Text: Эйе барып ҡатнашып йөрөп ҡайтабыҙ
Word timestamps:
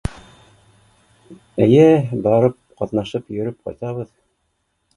Эйе 1.67 1.83
барып 2.25 2.57
ҡатнашып 2.81 3.31
йөрөп 3.39 3.61
ҡайтабыҙ 3.69 4.13